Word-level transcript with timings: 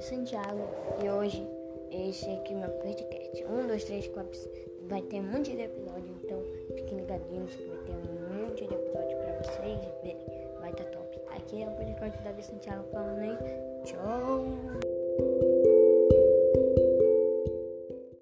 de 0.00 0.06
Santiago 0.06 0.66
e 1.04 1.10
hoje 1.10 1.46
esse 1.90 2.24
aqui 2.30 2.54
é 2.54 2.56
meu 2.56 2.70
podcast. 2.70 3.44
Um, 3.44 3.66
dois, 3.66 3.84
três, 3.84 4.08
quatro. 4.08 4.40
Vai 4.88 5.02
ter 5.02 5.20
um 5.20 5.24
monte 5.24 5.54
de 5.54 5.60
episódio, 5.60 6.16
então 6.24 6.42
fiquem 6.74 7.00
ligadinhos 7.00 7.54
que 7.54 7.66
vai 7.66 7.78
ter 7.84 7.92
um 7.92 8.46
monte 8.46 8.66
de 8.66 8.74
episódio 8.74 9.16
pra 9.18 9.42
vocês 9.42 9.78
verem. 10.02 10.16
Vai 10.58 10.70
estar 10.70 10.84
tá 10.84 10.90
top. 10.90 11.20
Aqui 11.36 11.62
é 11.62 11.68
o 11.68 11.72
podcast 11.72 12.22
da 12.22 12.32
Via 12.32 12.42
Santiago 12.42 12.84
falando 12.90 13.18
aí. 13.18 13.36
Tchau! 13.84 14.39